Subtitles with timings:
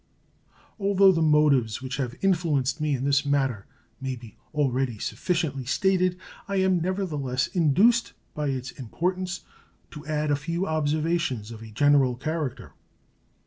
[0.79, 3.67] Although the motives which have influenced me in this matter
[4.01, 9.41] may be already sufficiently stated, I am, never the less, induced by its importance
[9.91, 12.73] to add a few observations of a general character.